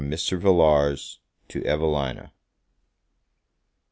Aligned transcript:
MR. 0.01 0.39
VILLARS 0.39 1.19
TO 1.47 1.63
EVELINA. 1.63 2.31